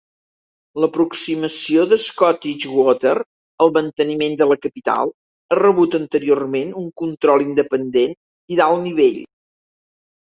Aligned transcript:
L"aproximació 0.79 1.83
de 1.91 1.99
Scottish 2.03 2.65
Water 2.77 3.13
al 3.65 3.71
manteniment 3.77 4.37
de 4.39 4.49
la 4.53 4.57
capital 4.63 5.13
ha 5.57 5.61
rebut 5.63 5.99
anteriorment 6.01 6.75
un 6.85 6.91
control 7.05 7.47
independent 7.49 8.19
i 8.57 8.61
d"alt 8.63 8.85
nivell. 8.89 9.23